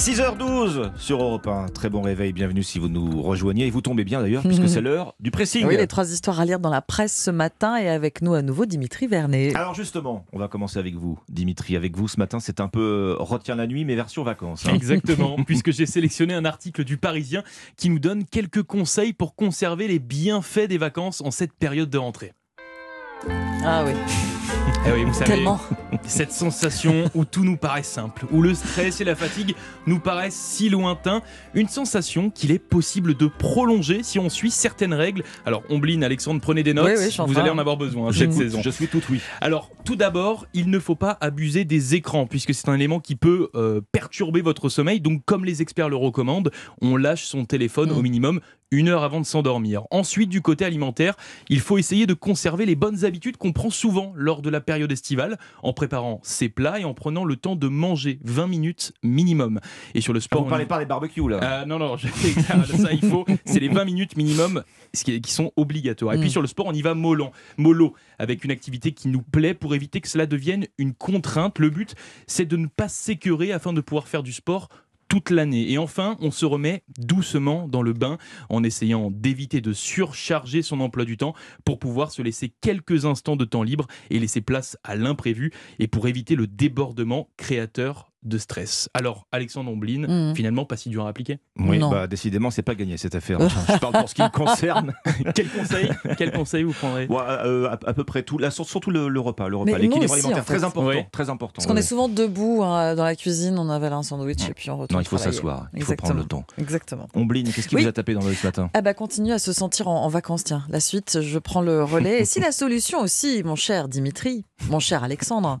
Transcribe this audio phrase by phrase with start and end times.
[0.00, 1.66] 6h12 sur Europe 1.
[1.66, 3.66] Très bon réveil, bienvenue si vous nous rejoignez.
[3.66, 5.66] Et vous tombez bien d'ailleurs, puisque c'est l'heure du pressing.
[5.66, 8.40] Oui, les trois histoires à lire dans la presse ce matin et avec nous à
[8.40, 9.54] nouveau Dimitri Vernet.
[9.54, 11.76] Alors justement, on va commencer avec vous, Dimitri.
[11.76, 12.80] Avec vous ce matin, c'est un peu
[13.20, 14.64] euh, retient la nuit, mais version vacances.
[14.64, 14.72] hein.
[14.72, 17.42] Exactement, puisque j'ai sélectionné un article du Parisien
[17.76, 21.98] qui nous donne quelques conseils pour conserver les bienfaits des vacances en cette période de
[21.98, 22.32] rentrée.
[23.62, 23.92] Ah oui,
[24.86, 25.60] Eh oui, vous savez, tellement.
[26.06, 29.54] cette sensation où tout nous paraît simple, où le stress et la fatigue
[29.86, 31.20] nous paraissent si lointains,
[31.54, 35.22] une sensation qu'il est possible de prolonger si on suit certaines règles.
[35.44, 38.32] Alors, Ombline, Alexandre, prenez des notes, Oui, oui, vous allez en avoir besoin hein, cette
[38.32, 38.62] saison.
[38.62, 39.20] Je suis tout oui.
[39.42, 43.16] Alors, tout d'abord, il ne faut pas abuser des écrans, puisque c'est un élément qui
[43.16, 45.00] peut euh, perturber votre sommeil.
[45.00, 47.98] Donc, comme les experts le recommandent, on lâche son téléphone Mm.
[47.98, 48.40] au minimum
[48.72, 49.82] une heure avant de s'endormir.
[49.90, 51.16] Ensuite, du côté alimentaire,
[51.48, 54.90] il faut essayer de conserver les bonnes habitudes qu'on prend souvent lors de la période
[54.92, 59.60] estivale, en préparant ses plats et en prenant le temps de manger 20 minutes minimum.
[59.94, 62.92] Et sur le sport, Vous on parlez pas des barbecues là euh, non, non, ça,
[62.92, 63.24] il faut.
[63.44, 66.14] C'est les 20 minutes minimum qui, sont obligatoires.
[66.14, 66.20] Et Mm.
[66.20, 69.54] puis sur le sport, on y va mollo, mollo, avec une activité qui nous plaît
[69.54, 71.58] pour éviter que cela devienne une contrainte.
[71.58, 71.94] Le but,
[72.26, 74.68] c'est de ne pas s'écœurer afin de pouvoir faire du sport
[75.10, 75.70] toute l'année.
[75.70, 78.16] Et enfin, on se remet doucement dans le bain
[78.48, 83.36] en essayant d'éviter de surcharger son emploi du temps pour pouvoir se laisser quelques instants
[83.36, 88.36] de temps libre et laisser place à l'imprévu et pour éviter le débordement créateur de
[88.38, 88.88] stress.
[88.94, 90.34] Alors, Alexandre Ombline, Mhm.
[90.36, 91.38] finalement, pas si dur à appliquer.
[91.58, 91.90] Oui, Non.
[91.90, 93.40] bah décidément, c'est pas gagné cette affaire.
[93.40, 94.92] Enfin, je parle pour ce qui me concerne.
[95.34, 98.66] quel conseil Quel conseil vous prendrez Ouais, euh, à, à peu près tout, là, sur-
[98.68, 100.54] surtout le, le repas, le repas, l'équilibre alimentaire, en fait.
[100.54, 101.54] très important, très important.
[101.56, 104.70] Parce qu'on est souvent debout hein, dans la cuisine, on avale un sandwich et puis
[104.70, 106.44] on retourne Non, il faut s'asseoir, il faut prendre le temps.
[106.58, 107.08] Exactement.
[107.14, 107.82] Ombline, qu'est-ce qui Oui.
[107.82, 108.70] vous a tapé dans l'œil ce matin?
[108.74, 110.64] Ah bah continue à se sentir en, en vacances, tiens.
[110.68, 112.20] La suite, je prends le relais.
[112.20, 115.58] Et si la solution aussi, mon cher Dimitri, mon cher Alexandre,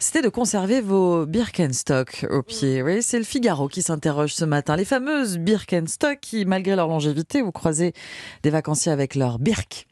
[0.00, 1.24] c'était de conserver vos
[1.86, 2.82] Birkenstock au pied.
[2.82, 4.76] Oui, c'est le Figaro qui s'interroge ce matin.
[4.76, 7.92] Les fameuses Birkenstock qui, malgré leur longévité, vous croisez
[8.42, 9.86] des vacanciers avec leur Birk.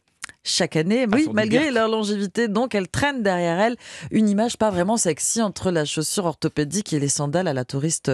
[0.44, 3.76] Chaque année, oui, sur du malgré leur longévité, donc elles traînent derrière elles
[4.10, 8.10] une image pas vraiment sexy entre la chaussure orthopédique et les sandales à la touriste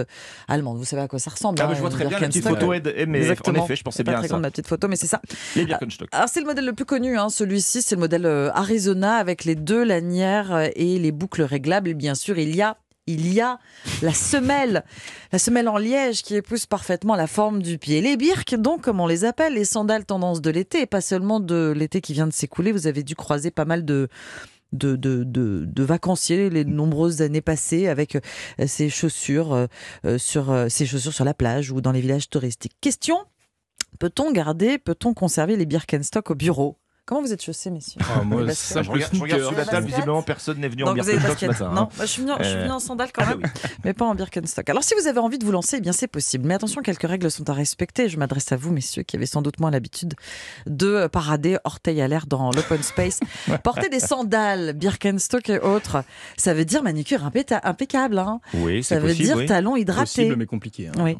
[0.47, 0.77] allemande.
[0.77, 2.71] Vous savez à quoi ça ressemble Ah, hein, je vois très bien la petite photo,
[2.73, 3.63] eh, mais en Exactement.
[3.65, 4.33] effet, je pensais pas bien à très ça.
[4.33, 5.21] grande ma petite photo, mais c'est ça.
[5.55, 6.09] Les Birkenstock.
[6.11, 9.45] Alors c'est le modèle le plus connu, hein, celui-ci, c'est le modèle euh, Arizona avec
[9.45, 11.87] les deux lanières et les boucles réglables.
[11.89, 12.77] Et bien sûr, il y a
[13.09, 13.59] il y a
[14.01, 14.83] la semelle,
[15.31, 18.01] la semelle en liège qui épouse parfaitement la forme du pied.
[18.01, 21.39] Les birques, donc, comme on les appelle, les sandales tendance de l'été, et pas seulement
[21.39, 22.71] de l'été qui vient de s'écouler.
[22.71, 24.09] Vous avez dû croiser pas mal de,
[25.77, 29.65] vacanciers les nombreuses années passées avec euh, chaussures euh,
[30.05, 32.75] euh, sur ces chaussures sur la plage ou dans les villages touristiques.
[32.81, 33.17] Question
[33.97, 36.78] peut-on garder, peut-on conserver les Birkenstock au bureau?
[37.09, 38.71] Comment vous êtes chaussés, messieurs Ah, moi, Les baskets.
[38.75, 41.45] ça, je, regarde, je regarde sur la table, visiblement personne n'est venu en Birkenstock ce
[41.47, 41.71] matin.
[41.73, 41.89] Non, hein.
[41.97, 43.69] moi, je suis venue, je suis Euh, venue en sandales quand Ah, même, oui.
[43.83, 44.69] mais pas en Birkenstock.
[44.69, 46.47] Alors si vous avez envie de vous lancer, eh bien c'est possible.
[46.47, 48.09] Mais attention, quelques règles sont à respecter.
[48.09, 50.13] Je m'adresse à vous, messieurs, qui avez sans doute moins l'habitude
[50.67, 53.21] de parader orteil à l'air dans l'open space.
[53.63, 56.03] Porter des sandales, Birkenstock et autres,
[56.37, 58.19] ça veut dire manicure impeccable.
[58.19, 58.39] Hein.
[58.53, 59.23] Oui, Ça veut possible.
[59.25, 59.45] dire oui.
[59.47, 60.01] talons hydratés.
[60.21, 60.89] Possible, mais compliqué.
[60.89, 61.17] hein, Oui.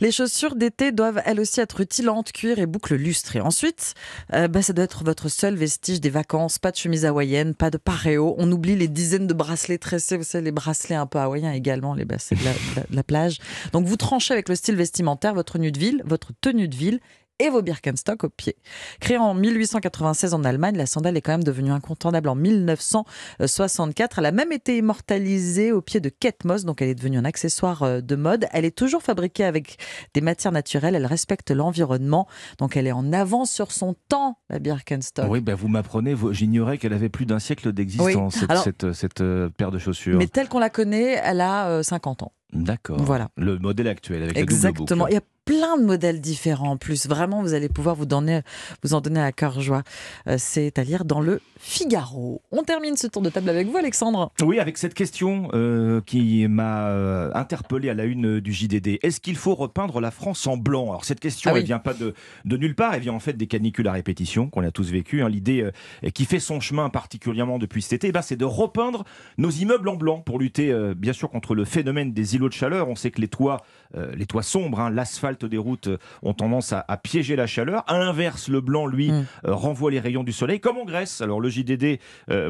[0.00, 3.40] Les chaussures d'été doivent elles aussi être rutilantes, cuir et boucles lustrées.
[3.40, 3.94] Ensuite,
[4.34, 6.58] euh, bah, ça doit être votre seul vestige des vacances.
[6.58, 8.34] Pas de chemise hawaïenne, pas de paréo.
[8.38, 11.94] On oublie les dizaines de bracelets tressés, vous savez, les bracelets un peu hawaïens également,
[11.94, 12.52] les bracelets de la,
[12.88, 13.38] de la- plage.
[13.72, 17.00] Donc vous tranchez avec le style vestimentaire votre tenue de ville, votre tenue de ville
[17.42, 18.56] et vos Birkenstock au pied.
[19.00, 24.20] Créée en 1896 en Allemagne, la sandale est quand même devenue incontournable en 1964.
[24.20, 27.24] Elle a même été immortalisée au pied de Kate Moss, donc elle est devenue un
[27.24, 28.46] accessoire euh, de mode.
[28.52, 29.78] Elle est toujours fabriquée avec
[30.14, 34.60] des matières naturelles, elle respecte l'environnement, donc elle est en avance sur son temps, la
[34.60, 35.26] Birkenstock.
[35.28, 38.46] Oui, bah, vous m'apprenez, j'ignorais qu'elle avait plus d'un siècle d'existence, Oui.
[38.48, 40.18] cette, cette, cette, euh, paire de chaussures.
[40.18, 42.32] Mais telle qu'on la connaît, elle a euh, 50 ans.
[42.52, 43.00] D'accord.
[43.02, 43.28] Voilà.
[43.36, 45.04] Le modèle actuel avec la double Exactement.
[45.04, 45.12] boucle.
[45.12, 47.06] Il y a plein de modèles différents en plus.
[47.06, 48.42] Vraiment, vous allez pouvoir vous, donner,
[48.84, 49.82] vous en donner à cœur joie.
[50.28, 52.42] Euh, C'est à lire dans le Figaro.
[52.52, 54.30] On termine ce tour de table avec vous, Alexandre.
[54.42, 58.98] Oui, avec cette question euh, qui m'a euh, interpellé à la une du JDD.
[59.02, 60.90] Est-ce qu'il faut repeindre la France en blanc?
[60.90, 61.60] Alors cette question, Ah oui.
[61.60, 64.48] elle vient pas de, de nulle part, elle vient en fait des canicules à répétition
[64.48, 65.22] qu'on a tous vécu.
[65.22, 65.28] hein.
[65.28, 65.68] L'idée
[66.14, 69.04] qui fait son chemin particulièrement depuis cet été, eh ben, c'est de repeindre
[69.38, 72.88] nos immeubles en blanc pour lutter bien sûr contre le phénomène des îlots de chaleur.
[72.88, 73.58] On sait que les toits,
[73.96, 77.46] euh, les toits sombres, hein, l'asphalte des routes euh, ont tendance à, à piéger la
[77.46, 77.84] chaleur.
[77.86, 79.24] À l'inverse, le blanc, lui, Mm.
[79.46, 81.20] euh, renvoie les rayons du soleil, comme en Grèce.
[81.20, 81.98] Alors le JDD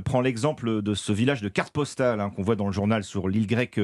[0.05, 3.29] prend l'exemple de ce village de carte postale hein, qu'on voit dans le journal sur
[3.29, 3.81] l'île grecque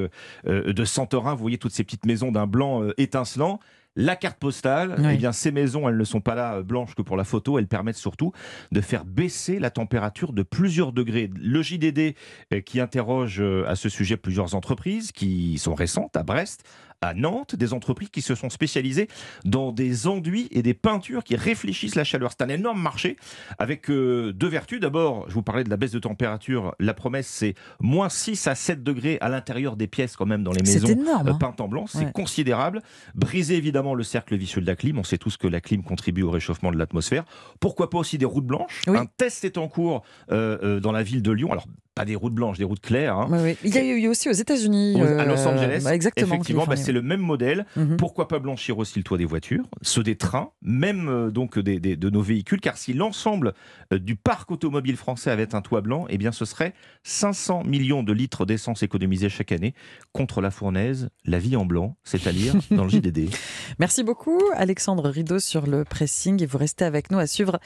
[0.47, 1.35] de Santorin.
[1.35, 3.61] Vous voyez toutes ces petites maisons d'un blanc étincelant.
[4.01, 5.11] La carte postale, Oui.
[5.15, 7.59] eh bien, ces maisons, elles ne sont pas là euh, blanches que pour la photo,
[7.59, 8.31] elles permettent surtout
[8.71, 11.29] de faire baisser la température de plusieurs degrés.
[11.37, 12.15] Le JDD
[12.55, 16.63] euh, qui interroge euh, à ce sujet plusieurs entreprises qui sont récentes à Brest,
[17.01, 19.09] à Nantes, des entreprises qui se sont spécialisées
[19.45, 22.31] dans des enduits et des peintures qui réfléchissent la chaleur.
[22.33, 23.17] C'est un énorme marché
[23.59, 24.81] avec euh, deux vertus.
[24.81, 26.75] D'abord, je vous parlais de la baisse de température.
[26.81, 30.53] La promesse, c'est moins 6 à 7 degrés à l'intérieur des pièces quand même dans
[30.53, 31.29] les maisons énorme.
[31.29, 31.39] euh, hein.
[31.39, 31.87] peintes en blanc.
[31.87, 32.13] C'est Ouais.
[32.13, 32.83] considérable.
[33.15, 34.99] Briser évidemment le cercle vicieux de la clim.
[34.99, 37.25] On sait tous que la clim contribue au réchauffement de l'atmosphère.
[37.61, 38.83] Pourquoi pas aussi des routes blanches?
[38.89, 38.97] Oui.
[38.99, 40.03] Un test est en cours
[40.33, 41.53] euh, dans la ville de Lyon.
[41.53, 41.67] Alors,
[41.99, 43.17] pas des routes blanches, des routes claires.
[43.17, 43.29] hein.
[43.31, 43.57] Oui.
[43.65, 44.95] Il y a eu aussi aux États-Unis.
[45.01, 46.27] Euh, à Los Angeles, bah, exactement.
[46.35, 47.67] effectivement, bah, c'est le même modèle.
[47.77, 47.97] Mhm.
[47.97, 51.79] Pourquoi pas blanchir aussi le toit des voitures, ceux des trains, même euh, donc des,
[51.81, 53.53] des- de nos véhicules, car si l'ensemble
[53.93, 58.03] euh, du parc automobile français avait un toit blanc, eh bien ce serait 500 millions
[58.03, 59.75] de litres d'essence économisés chaque année
[60.13, 63.29] contre la fournaise, la vie en blanc, c'est à dire dans le JDD.
[63.79, 66.43] Merci beaucoup, Alexandre Rideau, sur le pressing.
[66.43, 67.61] Et vous restez avec nous à suivre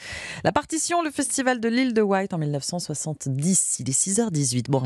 [0.45, 3.77] la partition, le festival de l'île de White en 1970.
[3.81, 4.71] Il est 6h18.
[4.71, 4.83] Bon.